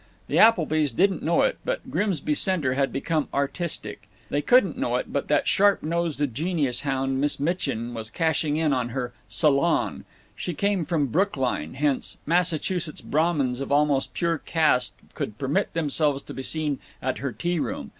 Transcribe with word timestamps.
The 0.27 0.37
Applebys 0.39 0.91
didn't 0.93 1.21
know 1.21 1.43
it, 1.43 1.59
but 1.63 1.91
Grimsby 1.91 2.33
Center 2.33 2.73
had 2.73 2.91
become 2.91 3.27
artistic. 3.31 4.09
They 4.29 4.41
couldn't 4.41 4.75
know 4.75 4.95
it, 4.95 5.13
but 5.13 5.27
that 5.27 5.47
sharp 5.47 5.83
nosed 5.83 6.19
genius 6.33 6.79
hound 6.81 7.21
Miss 7.21 7.39
Mitchin 7.39 7.93
was 7.93 8.09
cashing 8.09 8.57
in 8.57 8.73
on 8.73 8.89
her 8.89 9.13
salon. 9.27 10.05
She 10.35 10.55
came 10.55 10.85
from 10.85 11.05
Brookline, 11.11 11.75
hence 11.75 12.17
Massachusetts 12.25 13.01
Brahmins 13.01 13.61
of 13.61 13.71
almost 13.71 14.15
pure 14.15 14.39
caste 14.39 14.95
could 15.13 15.37
permit 15.37 15.71
themselves 15.75 16.23
to 16.23 16.33
be 16.33 16.41
seen 16.41 16.79
at 16.99 17.19
her 17.19 17.31
tea 17.31 17.59
room. 17.59 17.89